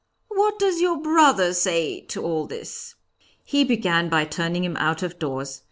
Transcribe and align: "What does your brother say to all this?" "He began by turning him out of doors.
"What 0.29 0.57
does 0.57 0.81
your 0.81 0.97
brother 0.97 1.53
say 1.53 2.01
to 2.07 2.23
all 2.23 2.47
this?" 2.47 2.95
"He 3.43 3.63
began 3.63 4.09
by 4.09 4.25
turning 4.25 4.63
him 4.63 4.75
out 4.77 5.03
of 5.03 5.19
doors. 5.19 5.59